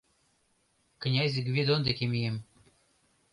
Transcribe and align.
Князь 1.01 1.43
Гвидон 1.47 1.81
деке 1.87 2.05
мием». 2.11 2.35